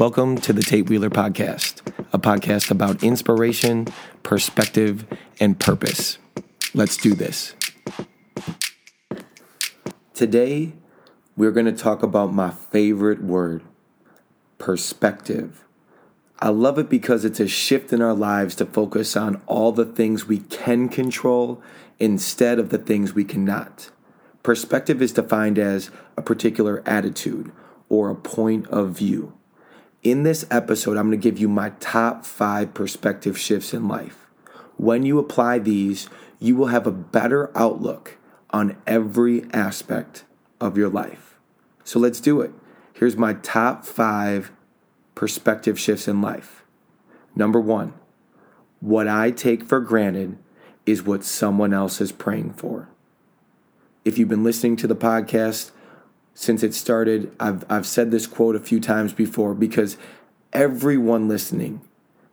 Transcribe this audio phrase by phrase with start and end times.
[0.00, 3.86] Welcome to the Tate Wheeler Podcast, a podcast about inspiration,
[4.22, 5.04] perspective,
[5.38, 6.16] and purpose.
[6.72, 7.54] Let's do this.
[10.14, 10.72] Today,
[11.36, 13.62] we're going to talk about my favorite word
[14.56, 15.66] perspective.
[16.38, 19.84] I love it because it's a shift in our lives to focus on all the
[19.84, 21.62] things we can control
[21.98, 23.90] instead of the things we cannot.
[24.42, 27.52] Perspective is defined as a particular attitude
[27.90, 29.34] or a point of view.
[30.02, 34.26] In this episode, I'm going to give you my top five perspective shifts in life.
[34.78, 36.08] When you apply these,
[36.38, 38.16] you will have a better outlook
[38.48, 40.24] on every aspect
[40.58, 41.36] of your life.
[41.84, 42.50] So let's do it.
[42.94, 44.52] Here's my top five
[45.14, 46.64] perspective shifts in life.
[47.36, 47.92] Number one,
[48.80, 50.38] what I take for granted
[50.86, 52.88] is what someone else is praying for.
[54.02, 55.72] If you've been listening to the podcast,
[56.34, 57.34] since it started.
[57.38, 59.96] I've, I've said this quote a few times before because
[60.52, 61.80] everyone listening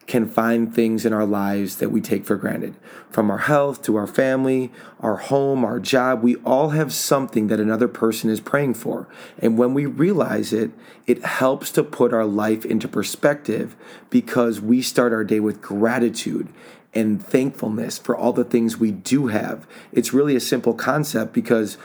[0.07, 2.73] can find things in our lives that we take for granted.
[3.09, 7.59] From our health to our family, our home, our job, we all have something that
[7.59, 9.07] another person is praying for.
[9.37, 10.71] And when we realize it,
[11.05, 13.75] it helps to put our life into perspective
[14.09, 16.47] because we start our day with gratitude
[16.93, 19.67] and thankfulness for all the things we do have.
[19.91, 21.77] It's really a simple concept because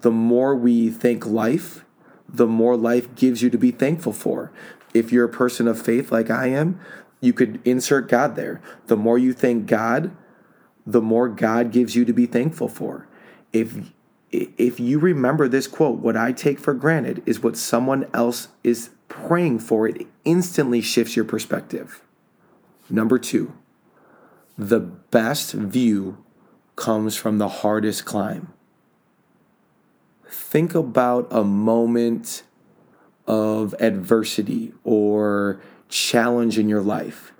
[0.00, 1.84] the more we thank life,
[2.28, 4.52] the more life gives you to be thankful for.
[4.94, 6.80] If you're a person of faith like I am,
[7.20, 8.60] you could insert God there.
[8.86, 10.10] The more you thank God,
[10.86, 13.06] the more God gives you to be thankful for.
[13.52, 13.92] If
[14.32, 18.90] if you remember this quote, what I take for granted is what someone else is
[19.08, 22.00] praying for, it instantly shifts your perspective.
[22.88, 23.52] Number 2.
[24.56, 26.24] The best view
[26.76, 28.52] comes from the hardest climb
[30.30, 32.44] think about a moment
[33.26, 37.32] of adversity or challenge in your life,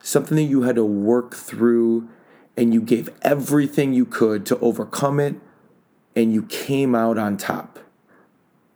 [0.00, 2.08] something that you had to work through
[2.56, 5.34] and you gave everything you could to overcome it
[6.14, 7.80] and you came out on top.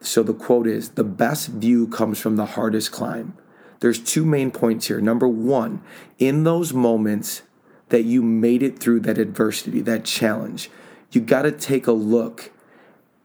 [0.01, 3.37] So the quote is the best view comes from the hardest climb.
[3.79, 5.01] There's two main points here.
[5.01, 5.83] Number one,
[6.19, 7.43] in those moments
[7.89, 10.71] that you made it through that adversity, that challenge,
[11.13, 12.51] you got to take a look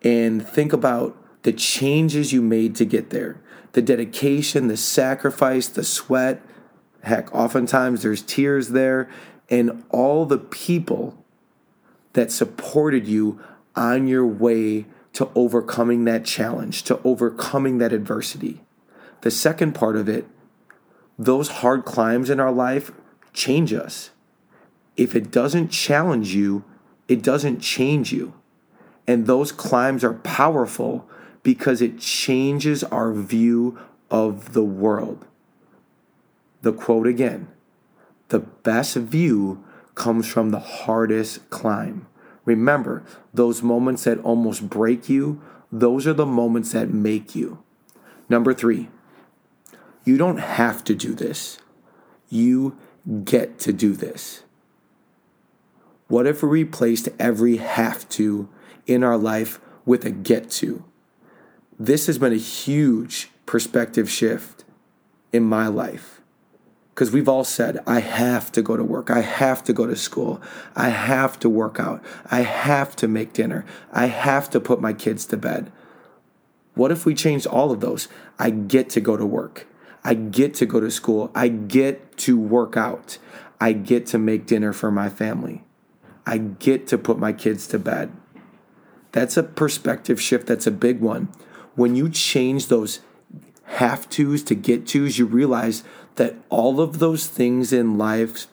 [0.06, 3.42] and think about the changes you made to get there
[3.74, 6.42] the dedication, the sacrifice, the sweat.
[7.02, 9.10] Heck, oftentimes there's tears there,
[9.50, 11.22] and all the people
[12.14, 13.38] that supported you
[13.76, 18.62] on your way to overcoming that challenge, to overcoming that adversity.
[19.22, 20.26] The second part of it,
[21.20, 22.94] those hard climbs in our life
[23.34, 24.12] change us.
[24.96, 26.64] If it doesn't challenge you,
[27.10, 28.34] it doesn't change you.
[29.08, 31.08] And those climbs are powerful
[31.44, 33.78] because it changes our view
[34.10, 35.26] of the world.
[36.62, 37.48] The quote again
[38.30, 39.64] the best view
[39.94, 42.08] comes from the hardest climb.
[42.44, 47.64] Remember, those moments that almost break you, those are the moments that make you.
[48.28, 48.90] Number three,
[50.04, 51.60] you don't have to do this.
[52.30, 52.78] You
[53.24, 54.44] get to do this.
[56.08, 58.50] What if we replaced every have to
[58.86, 60.84] in our life with a get to.
[61.80, 64.64] This has been a huge perspective shift
[65.32, 66.22] in my life.
[66.94, 69.12] Because we've all said, I have to go to work.
[69.12, 70.42] I have to go to school.
[70.78, 72.02] I have to work out.
[72.32, 73.66] I have to make dinner.
[73.92, 75.74] I have to put my kids to bed.
[76.74, 78.08] What if we changed all of those?
[78.40, 79.68] I get to go to work.
[80.06, 81.32] I get to go to school.
[81.36, 83.18] I get to work out.
[83.60, 85.64] I get to make dinner for my family.
[86.26, 88.12] I get to put my kids to bed.
[89.16, 90.46] That's a perspective shift.
[90.46, 91.30] That's a big one.
[91.76, 93.00] When you change those
[93.64, 98.48] have tos to get tos, you realize that all of those things in life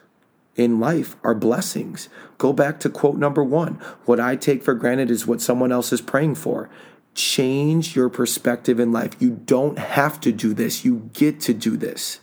[0.55, 2.07] in life are blessings.
[2.37, 3.73] Go back to quote number 1.
[4.05, 6.69] What I take for granted is what someone else is praying for.
[7.13, 9.17] Change your perspective in life.
[9.19, 10.85] You don't have to do this.
[10.85, 12.21] You get to do this.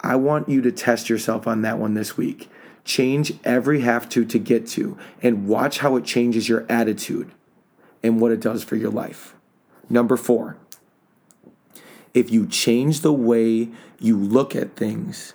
[0.00, 2.48] I want you to test yourself on that one this week.
[2.84, 7.30] Change every have to to get to and watch how it changes your attitude
[8.02, 9.34] and what it does for your life.
[9.88, 10.56] Number four,
[12.12, 15.34] if you change the way you look at things,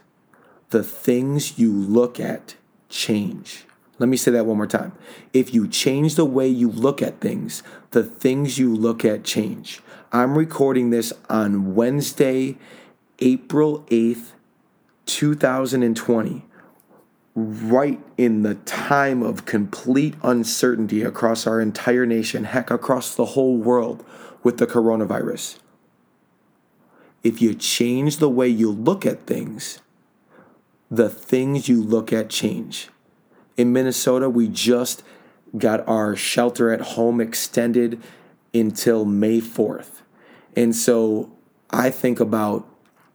[0.70, 2.56] the things you look at
[2.88, 3.66] change.
[3.98, 4.94] Let me say that one more time.
[5.34, 9.82] If you change the way you look at things, the things you look at change.
[10.12, 12.58] I'm recording this on Wednesday,
[13.20, 14.32] April 8th,
[15.06, 16.46] 2020
[17.40, 23.58] right in the time of complete uncertainty across our entire nation, heck, across the whole
[23.58, 24.04] world
[24.44, 25.58] with the coronavirus.
[27.24, 29.80] if you change the way you look at things,
[30.90, 32.90] the things you look at change.
[33.58, 35.04] In Minnesota, we just
[35.58, 38.02] got our shelter at home extended
[38.54, 40.02] until May 4th.
[40.56, 41.32] And so
[41.70, 42.68] I think about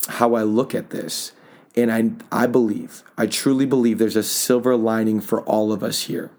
[0.08, 1.32] how I look at this.
[1.76, 6.02] And I, I believe, I truly believe there's a silver lining for all of us
[6.02, 6.30] here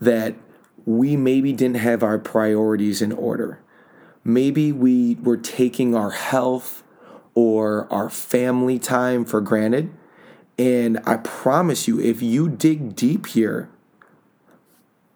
[0.00, 0.34] that
[0.84, 3.60] we maybe didn't have our priorities in order.
[4.24, 6.82] Maybe we were taking our health
[7.34, 9.90] or our family time for granted.
[10.58, 13.70] And I promise you, if you dig deep here,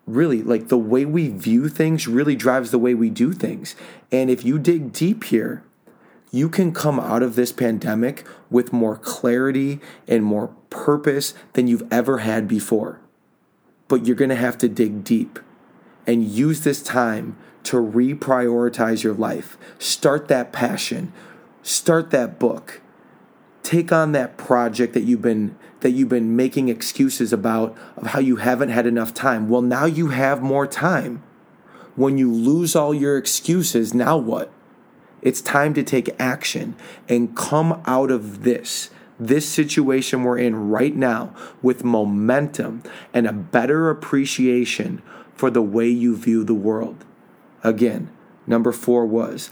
[0.07, 3.75] really, like the way we view things really drives the way we do things.
[4.11, 5.65] And if you dig deep here,
[6.35, 11.87] you can come out of this pandemic with more clarity and more purpose than you've
[11.93, 13.01] ever had before.
[13.87, 15.39] But you're going to have to dig deep
[16.07, 19.59] and use this time to reprioritize your life.
[19.79, 21.13] Start that passion.
[21.63, 22.81] Start that book.
[23.63, 28.21] Take on that project that you've been that you've been making excuses about of how
[28.21, 29.49] you haven't had enough time.
[29.49, 31.23] Well, now you have more time.
[31.95, 34.51] When you lose all your excuses, now what?
[35.23, 36.75] It's time to take action
[37.09, 42.83] and come out of this, this situation we're in right now, with momentum
[43.15, 45.01] and a better appreciation
[45.35, 47.05] for the way you view the world.
[47.63, 48.11] Again,
[48.47, 49.51] number four was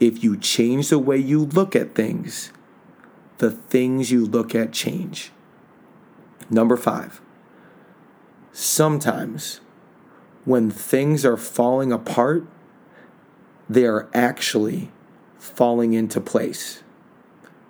[0.00, 2.52] if you change the way you look at things,
[3.38, 5.30] the things you look at change.
[6.50, 7.20] Number five,
[8.52, 9.60] sometimes
[10.44, 12.46] when things are falling apart,
[13.68, 14.90] they are actually
[15.44, 16.82] falling into place.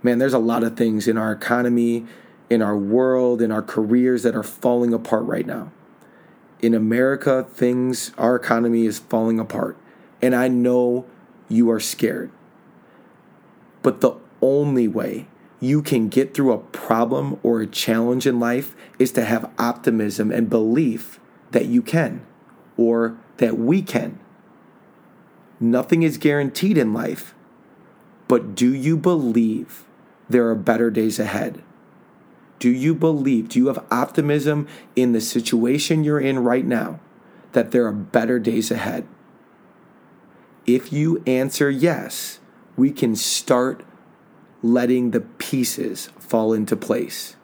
[0.03, 2.07] Man, there's a lot of things in our economy,
[2.49, 5.73] in our world, in our careers that are falling apart right now.
[6.61, 9.77] In America, things, our economy is falling apart.
[10.23, 11.05] And I know
[11.49, 12.31] you are scared.
[13.83, 15.27] But the only way
[15.61, 20.31] you can get through a problem or a challenge in life is to have optimism
[20.31, 21.19] and belief
[21.51, 22.25] that you can
[22.77, 24.19] or that we can.
[25.59, 27.35] Nothing is guaranteed in life,
[28.29, 29.85] but do you believe
[30.29, 31.63] there are better days ahead?
[32.59, 34.67] Do you believe, do you have optimism
[34.97, 37.01] in the situation you're in right now
[37.53, 39.07] that there are better days ahead?
[40.67, 42.39] If you answer yes,
[42.77, 43.85] we can start
[44.63, 47.37] letting the pieces fall into place.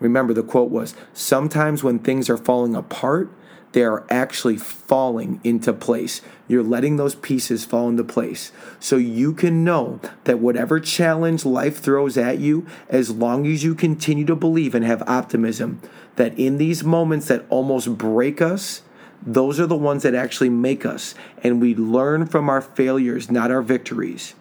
[0.00, 3.30] Remember, the quote was Sometimes when things are falling apart,
[3.72, 6.22] they are actually falling into place.
[6.46, 8.50] You're letting those pieces fall into place.
[8.80, 13.74] So you can know that whatever challenge life throws at you, as long as you
[13.74, 15.80] continue to believe and have optimism,
[16.16, 18.82] that in these moments that almost break us,
[19.24, 21.14] those are the ones that actually make us.
[21.42, 24.34] And we learn from our failures, not our victories.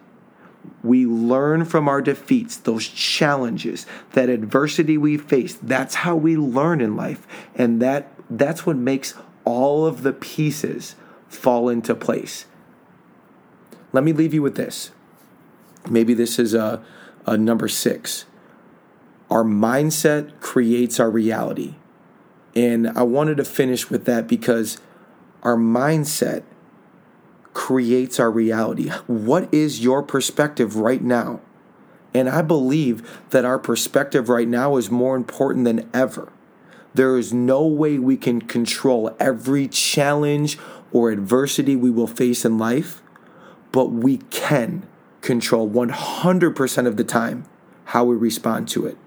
[0.84, 5.56] We learn from our defeats, those challenges, that adversity we face.
[5.56, 7.28] That's how we learn in life.
[7.56, 9.14] And that that's what makes
[9.46, 10.96] all of the pieces
[11.28, 12.46] fall into place.
[13.94, 14.92] Let me leave you with this.
[15.90, 16.84] Maybe this is a,
[17.26, 18.26] a number six.
[19.30, 21.76] Our mindset creates our reality.
[22.56, 24.80] And I wanted to finish with that because
[25.44, 26.44] our mindset
[27.54, 28.90] creates our reality.
[29.08, 31.42] What is your perspective right now?
[32.14, 36.32] And I believe that our perspective right now is more important than ever.
[36.94, 40.58] There is no way we can control every challenge
[40.92, 43.02] or adversity we will face in life,
[43.72, 44.88] but we can
[45.22, 47.46] control 100% of the time
[47.86, 48.98] how we respond to it.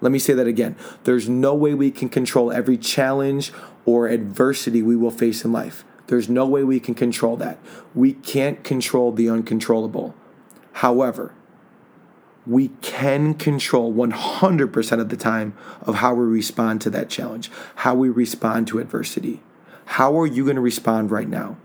[0.00, 0.76] Let me say that again.
[1.04, 3.52] There's no way we can control every challenge
[3.84, 5.84] or adversity we will face in life.
[6.06, 7.58] There's no way we can control that.
[7.94, 10.14] We can't control the uncontrollable.
[10.72, 11.34] However,
[12.46, 17.94] we can control 100% of the time of how we respond to that challenge, how
[17.94, 19.42] we respond to adversity.
[19.84, 21.56] How are you going to respond right now?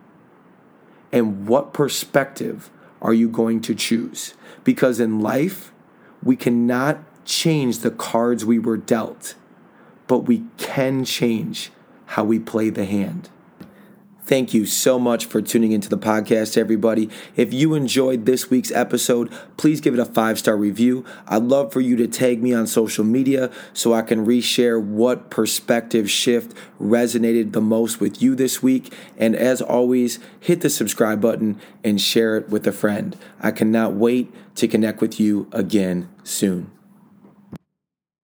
[1.12, 2.70] And what perspective
[3.02, 4.34] are you going to choose?
[4.64, 5.72] Because in life,
[6.24, 9.36] we cannot change the cards we were dealt,
[10.08, 11.72] but we can change
[12.08, 13.30] how we play the hand.
[14.26, 17.12] Thank you so much for tuning into the podcast, everybody.
[17.36, 21.06] If you enjoyed this week's episode, please give it a five star review.
[21.28, 25.30] I'd love for you to tag me on social media so I can reshare what
[25.30, 28.92] perspective shift resonated the most with you this week.
[29.16, 33.16] And as always, hit the subscribe button and share it with a friend.
[33.40, 36.75] I cannot wait to connect with you again soon.